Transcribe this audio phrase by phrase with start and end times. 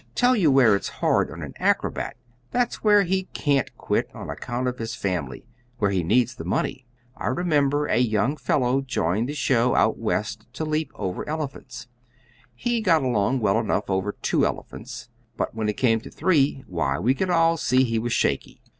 [0.15, 3.77] "Tell you where it's hard on an acrobat," put in Zorella "that's where he can't
[3.77, 5.45] quit on account of his family
[5.77, 6.87] where he needs the money.
[7.15, 11.87] I remember a young fellow joined the show out west to leap over elephants.
[12.55, 16.97] He got along well enough over two elephants, but when it came to three, why,
[16.97, 18.59] we could all see he was shaky.